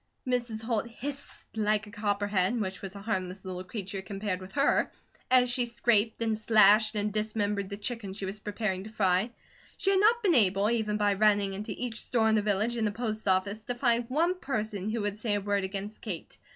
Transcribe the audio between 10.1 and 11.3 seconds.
been able, even by